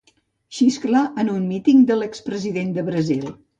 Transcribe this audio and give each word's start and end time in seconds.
Xisclar 0.59 1.03
en 1.25 1.29
un 1.35 1.45
míting 1.51 1.85
de 1.93 1.99
l'expresident 2.01 2.75
de 2.81 2.89
Brasil. 2.91 3.33